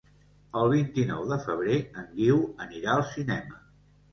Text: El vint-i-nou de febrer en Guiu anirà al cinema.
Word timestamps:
El 0.61 0.69
vint-i-nou 0.73 1.27
de 1.33 1.37
febrer 1.45 1.77
en 2.05 2.09
Guiu 2.17 2.41
anirà 2.67 2.99
al 2.99 3.07
cinema. 3.15 3.63